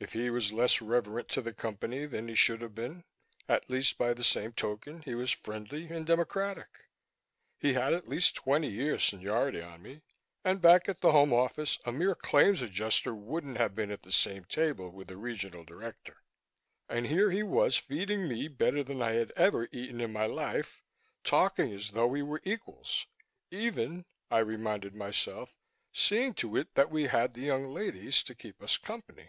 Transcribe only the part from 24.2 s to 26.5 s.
(I reminded myself) seeing